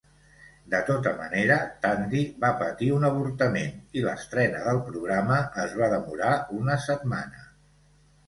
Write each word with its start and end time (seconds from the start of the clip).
De 0.73 0.77
tota 0.85 1.11
manera, 1.17 1.57
Tandy 1.81 2.21
va 2.45 2.49
patir 2.61 2.87
un 2.95 3.03
avortament 3.09 3.75
i 3.99 4.03
l'estrena 4.07 4.63
del 4.69 4.81
programa 4.87 5.37
es 5.65 5.75
va 5.83 5.91
demorar 5.95 6.31
una 6.61 6.79
setmana. 6.87 7.45